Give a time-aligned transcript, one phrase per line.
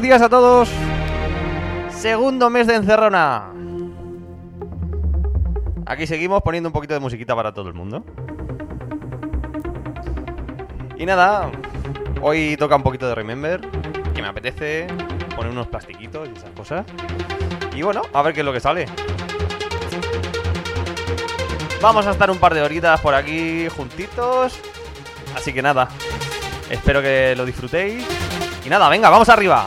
[0.00, 0.70] buenos días a todos.
[1.90, 3.52] Segundo mes de encerrona.
[5.84, 8.02] Aquí seguimos poniendo un poquito de musiquita para todo el mundo.
[10.96, 11.50] Y nada,
[12.22, 13.60] hoy toca un poquito de Remember,
[14.14, 14.86] que me apetece
[15.36, 16.86] poner unos plastiquitos y esas cosas.
[17.74, 18.86] Y bueno, a ver qué es lo que sale.
[21.82, 24.58] Vamos a estar un par de horitas por aquí juntitos.
[25.36, 25.90] Así que nada,
[26.70, 28.06] espero que lo disfrutéis.
[28.64, 29.66] Y nada, venga, vamos arriba.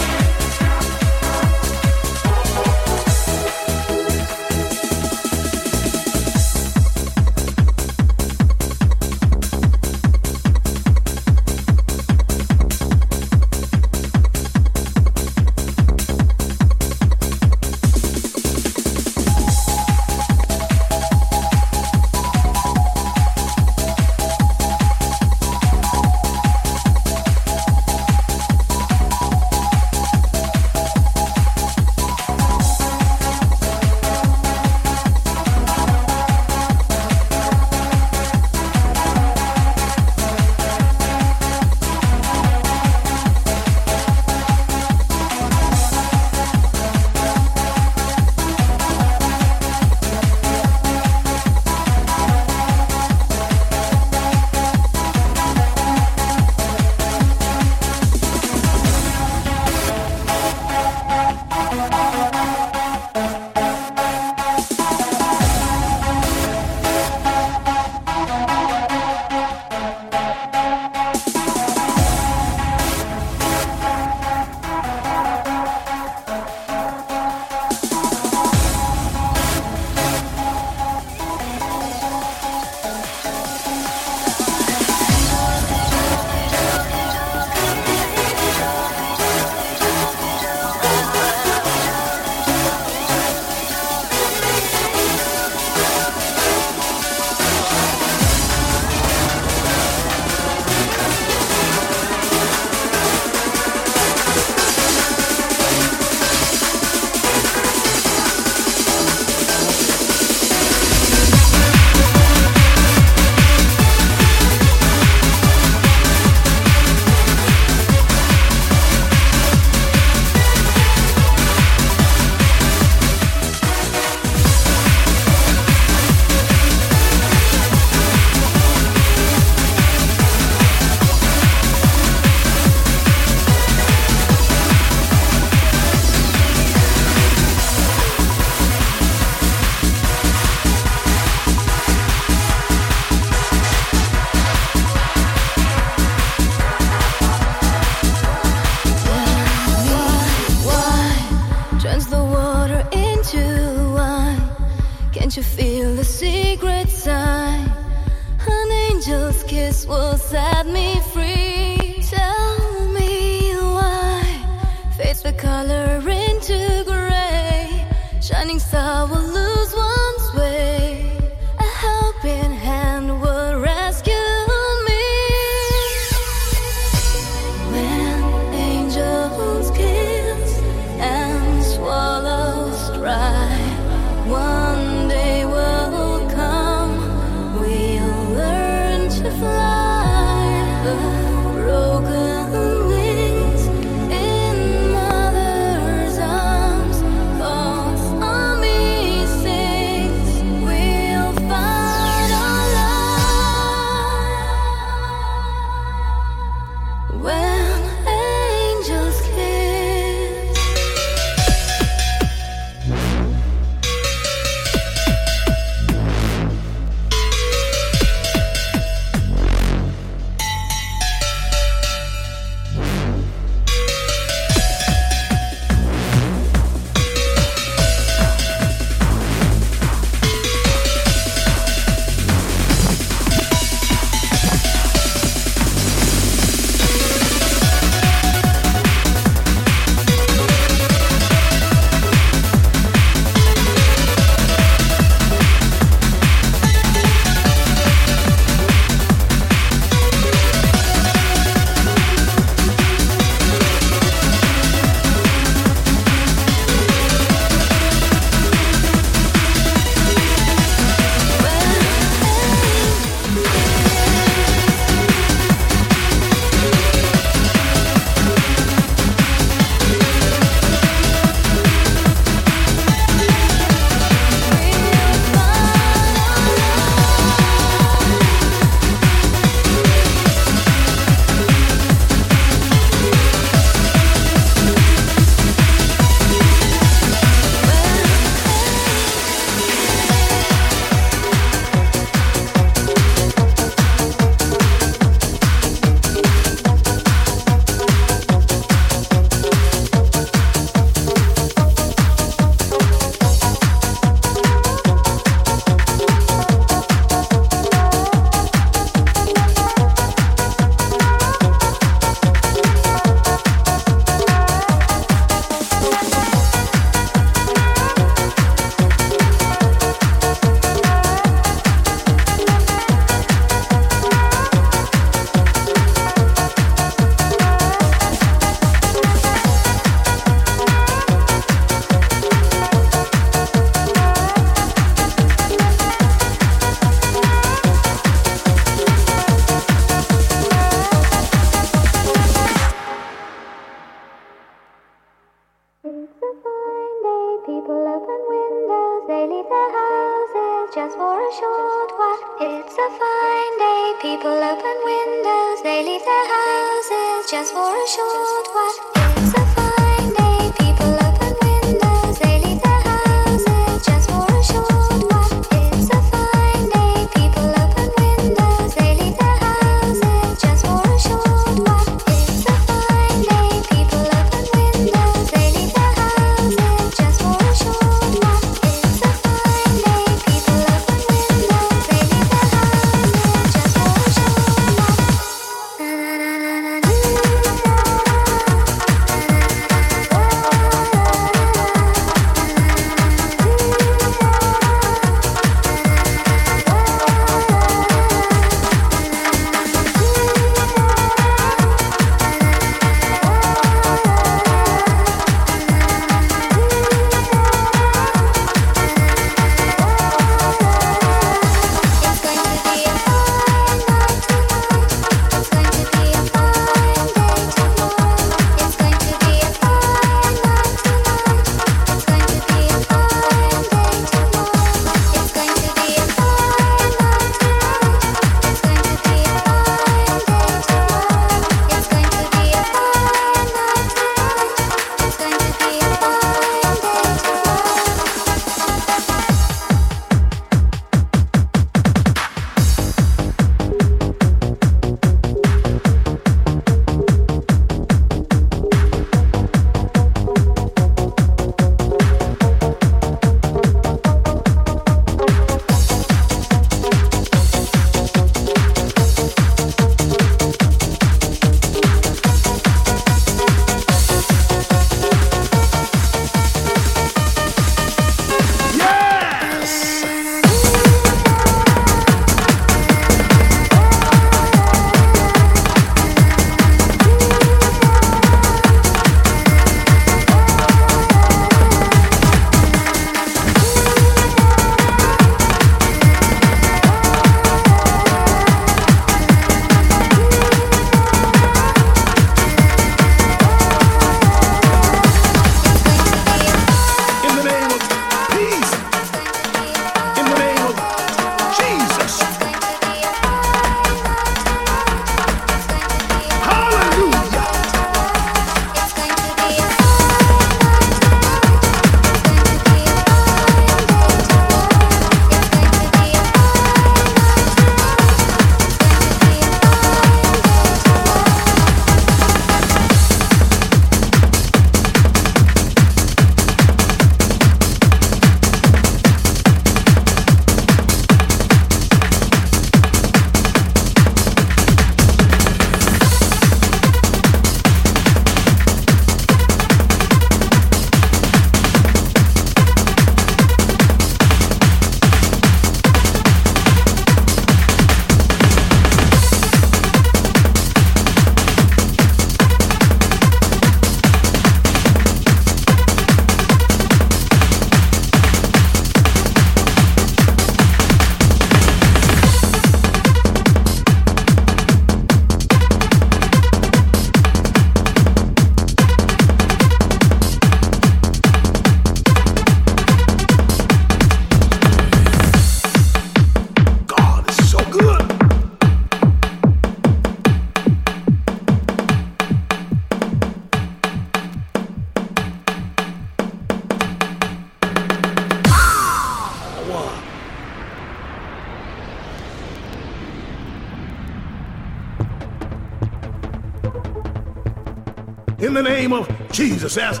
[599.63, 600.00] a ask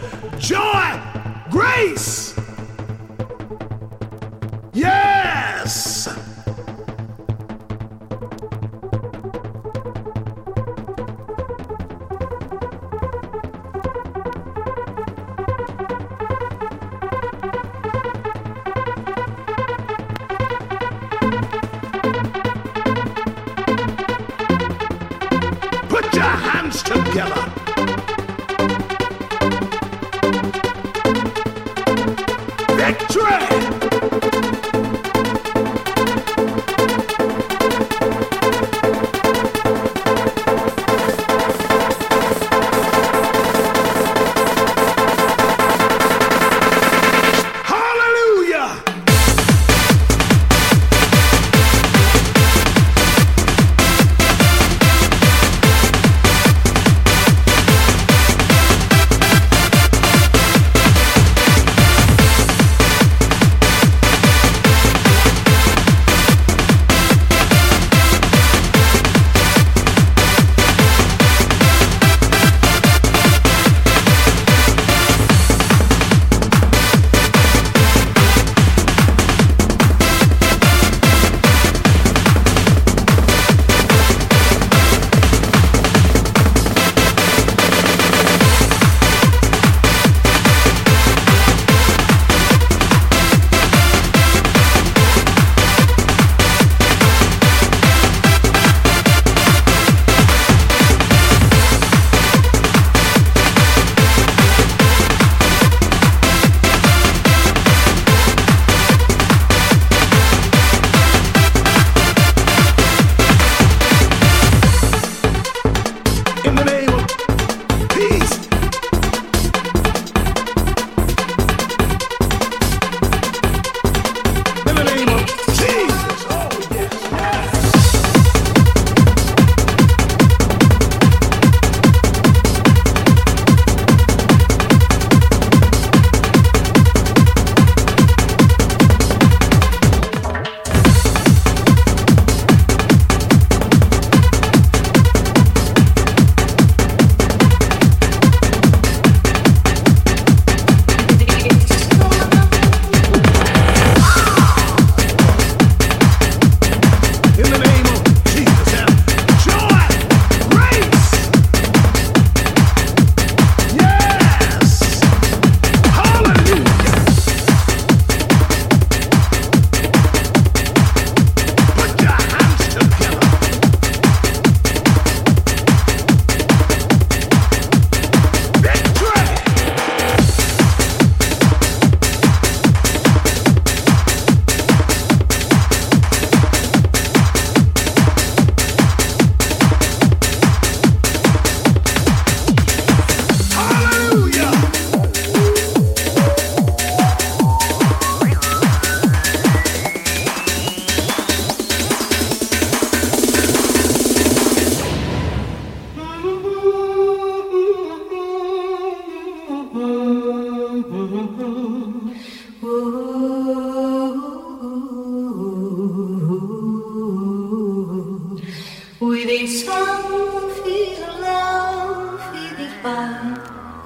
[219.21, 223.37] Qui dei sanfi laufi di fire,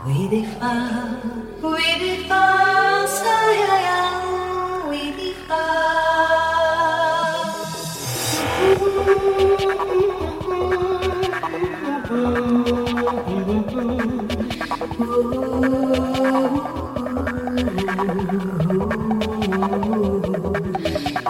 [0.03, 1.19] qui di fire,
[1.59, 5.75] qui di fire, sai ai ai, qui di fire,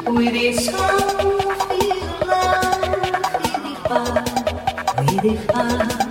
[0.06, 1.15] Qui di sanfi
[5.26, 6.05] 对方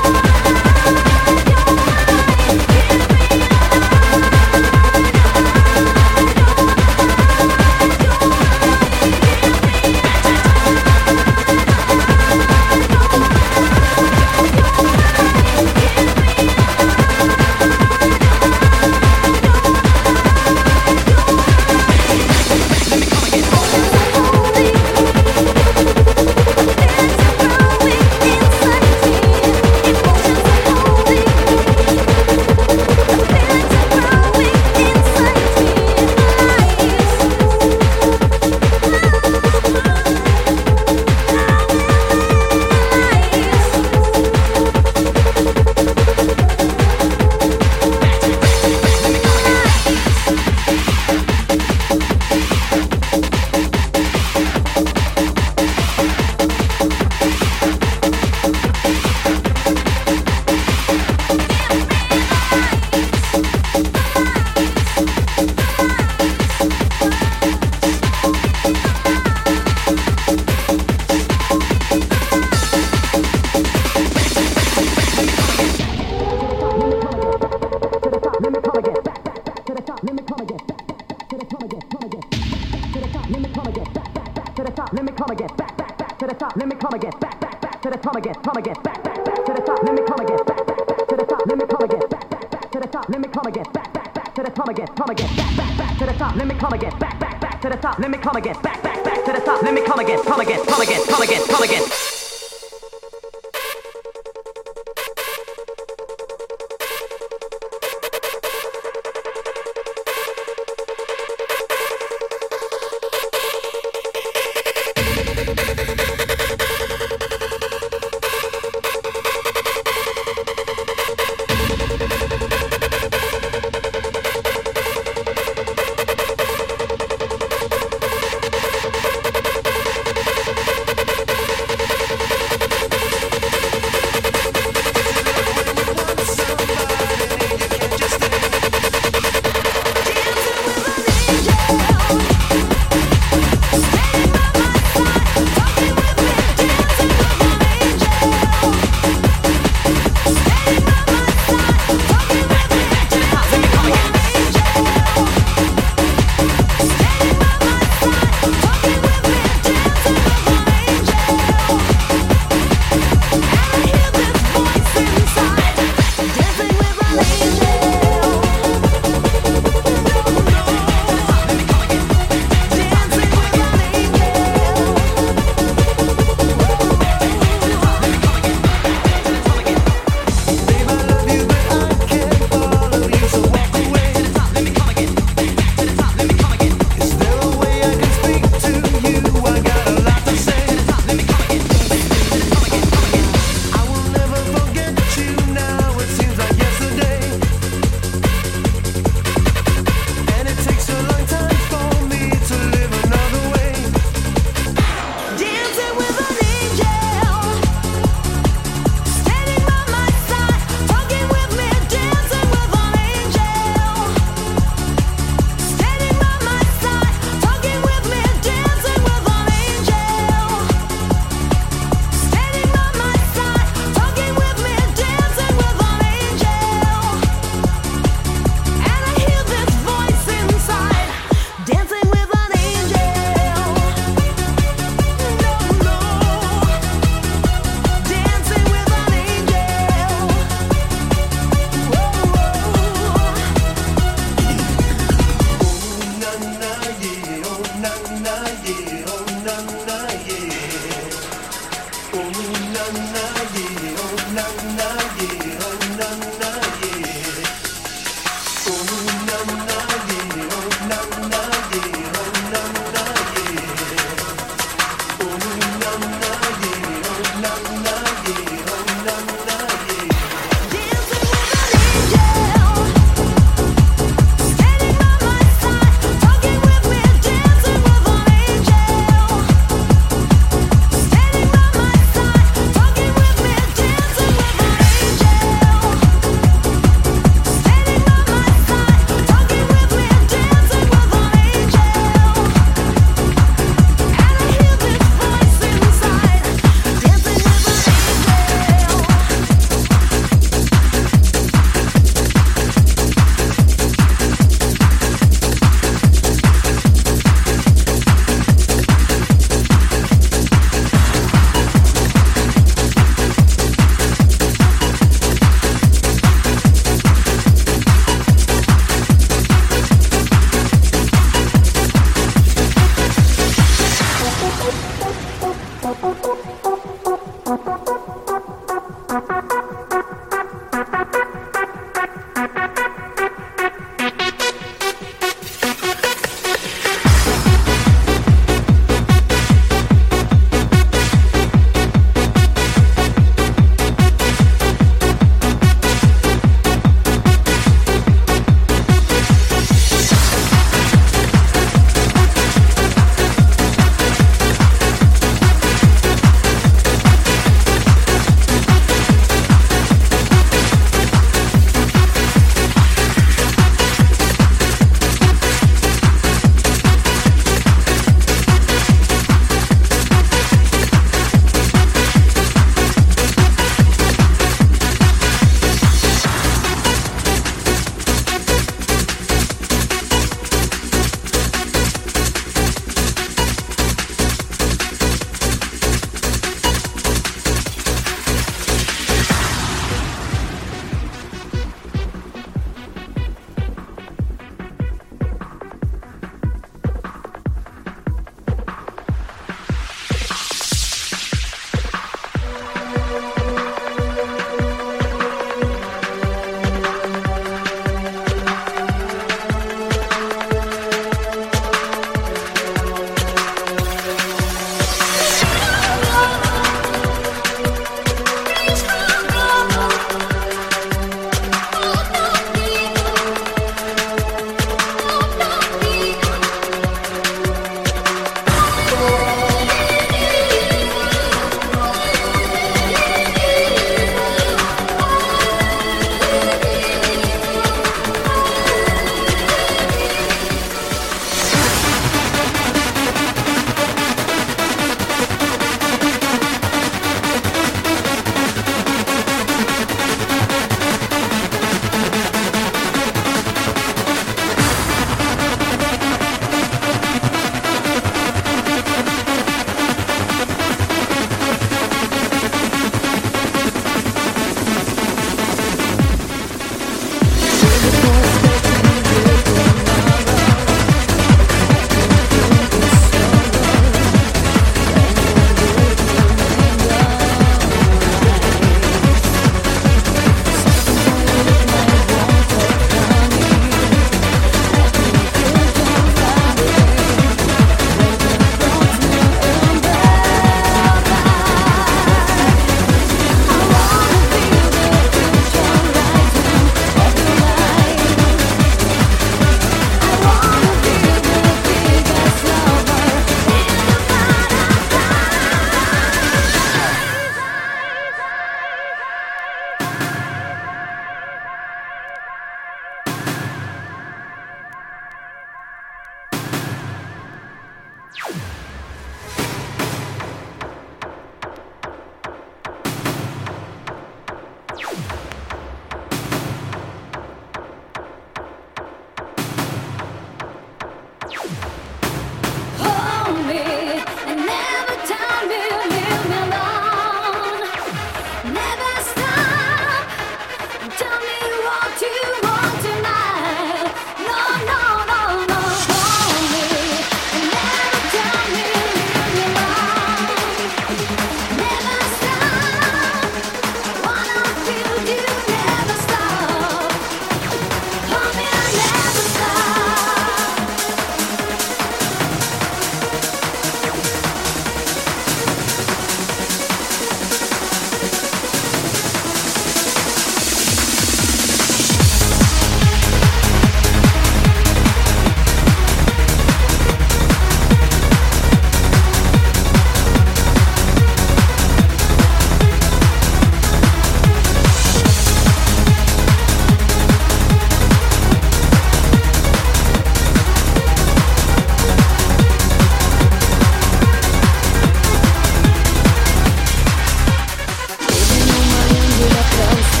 [599.61, 600.00] some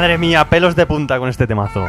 [0.00, 1.84] Madre mía, pelos de punta con este temazo.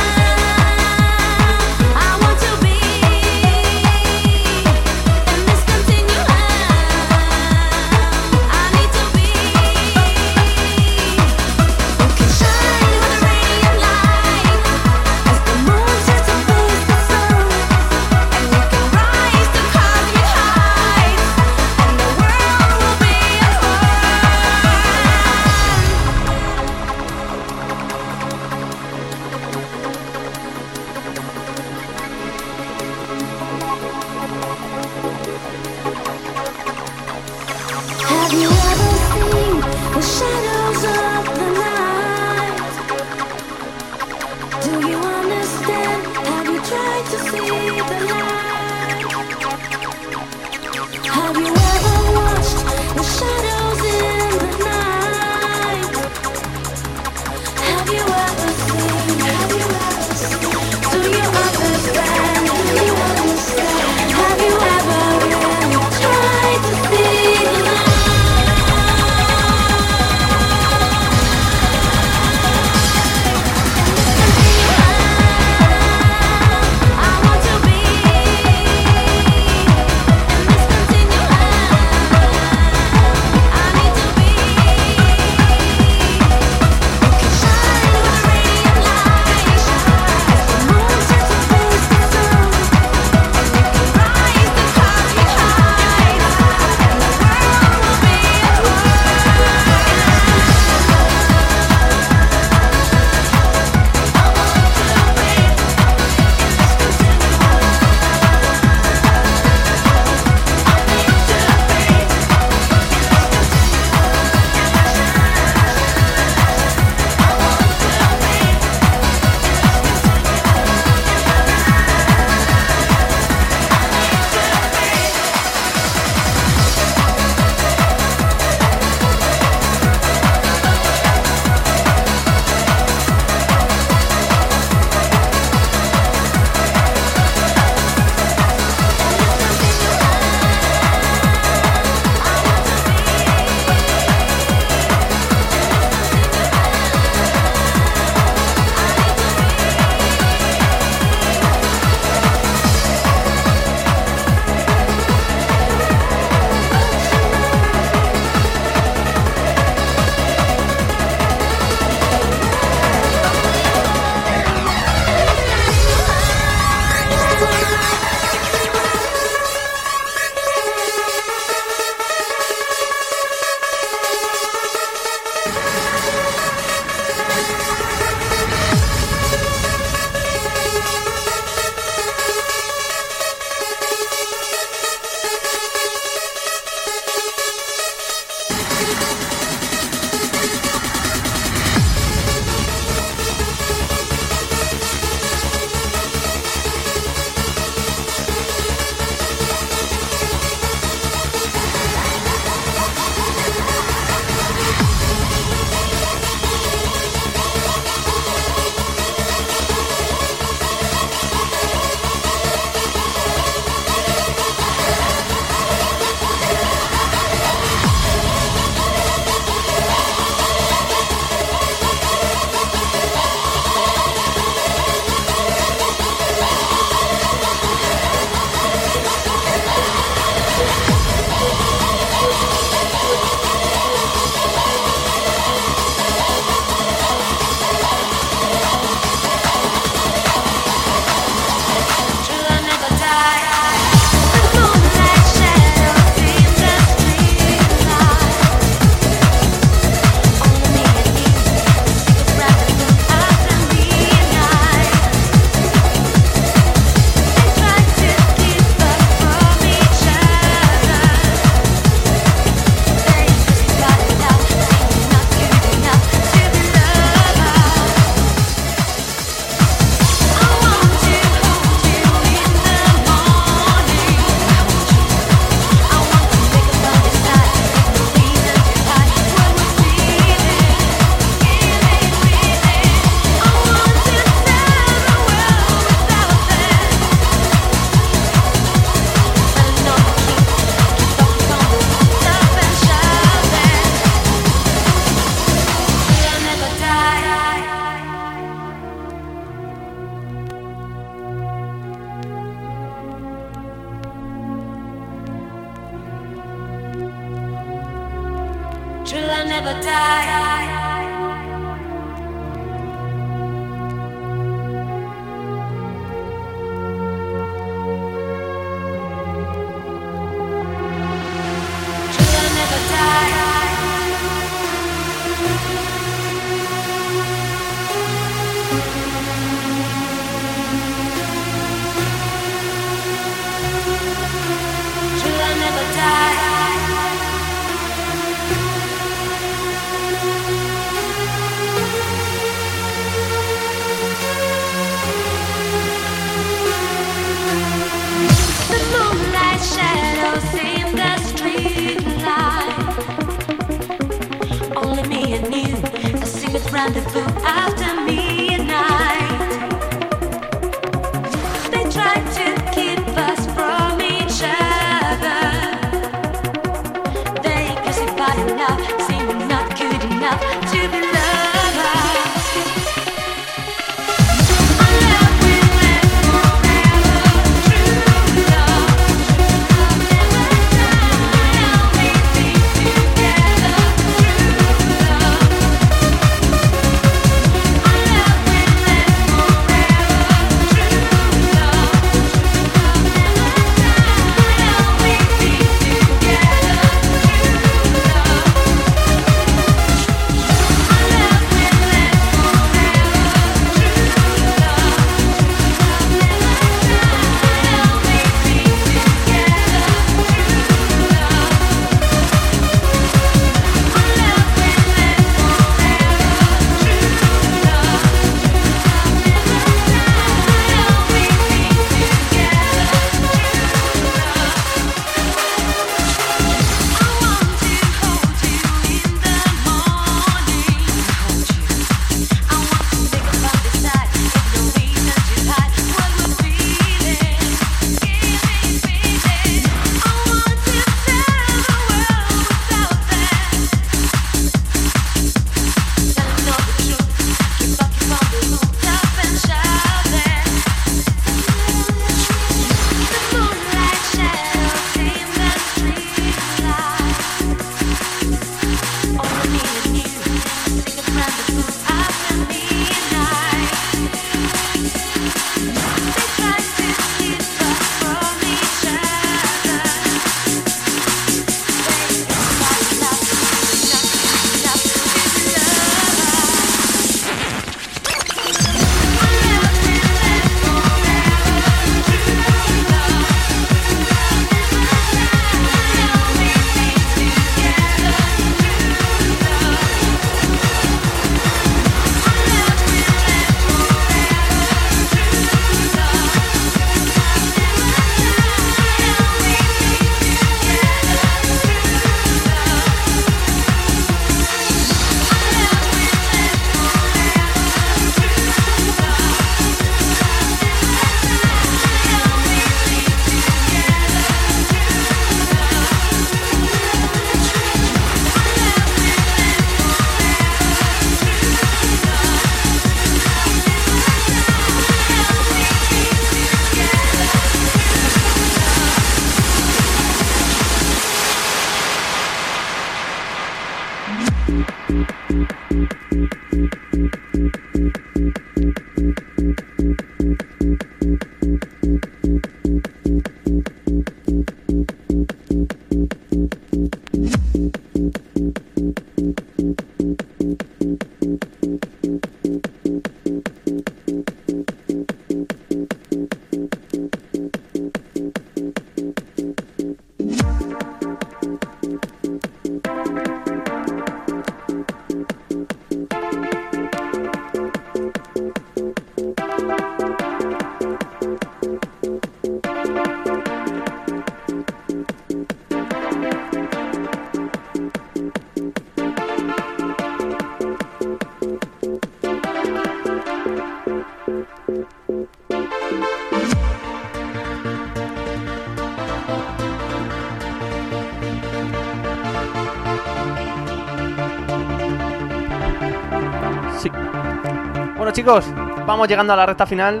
[598.22, 598.44] chicos,
[598.86, 600.00] vamos llegando a la recta final.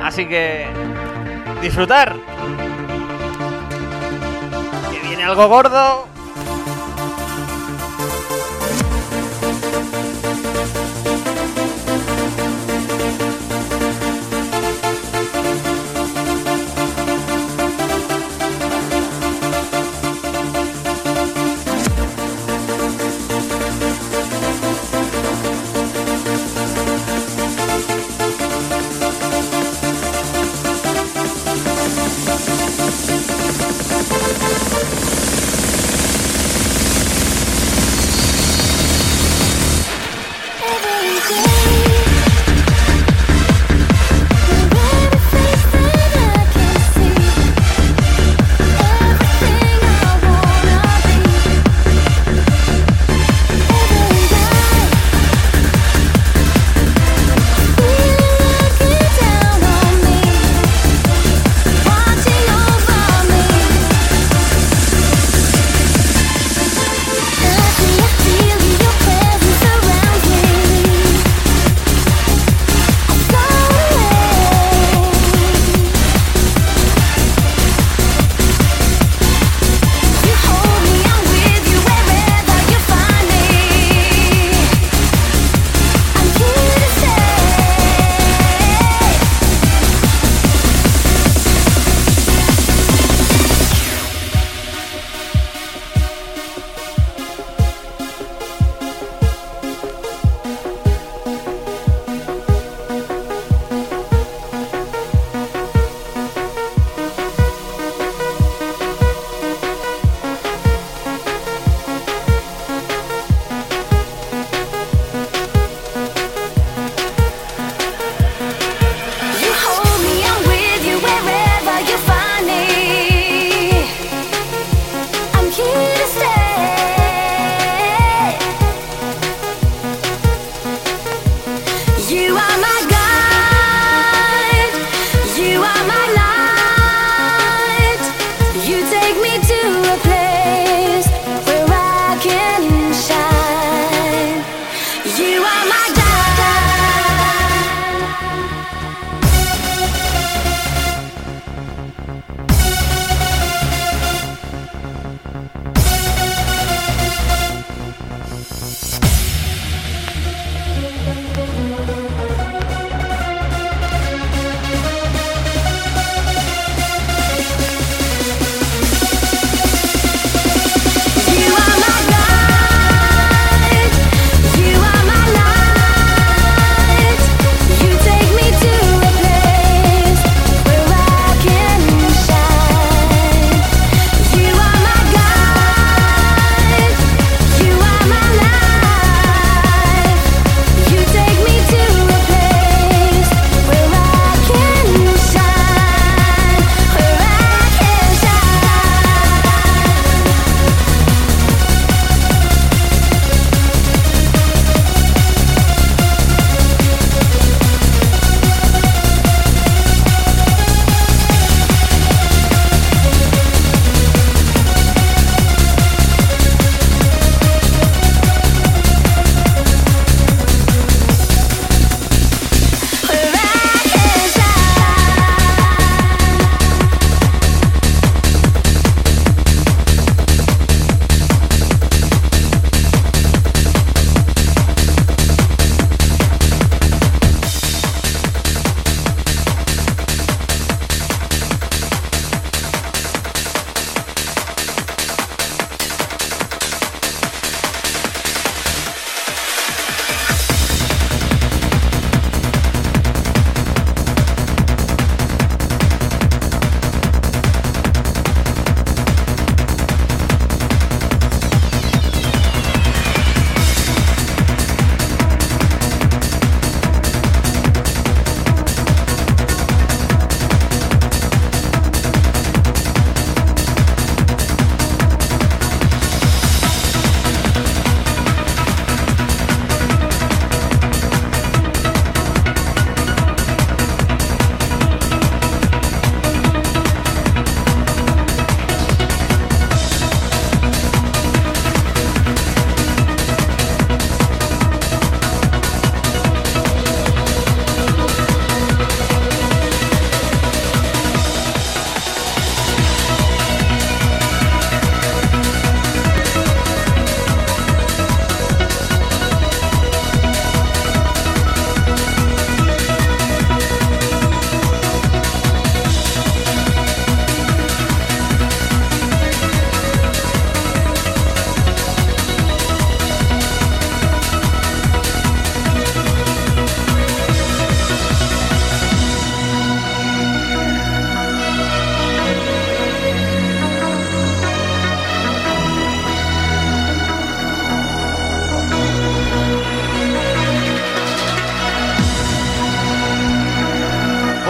[0.00, 0.68] Así que...
[1.60, 2.14] ¡Disfrutar!
[4.92, 6.07] Que viene algo gordo.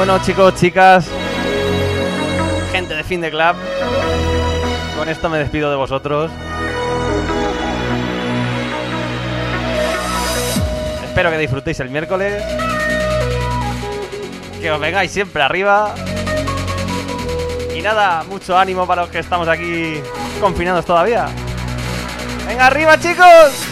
[0.08, 1.06] Bueno, chicos, chicas,
[2.72, 3.56] gente de fin de club,
[4.96, 6.30] con esto me despido de vosotros.
[11.04, 12.42] Espero que disfrutéis el miércoles.
[14.62, 15.94] Que os vengáis siempre arriba.
[17.76, 20.00] Y nada, mucho ánimo para los que estamos aquí
[20.40, 21.26] confinados todavía.
[22.46, 23.67] ¡Venga arriba, chicos!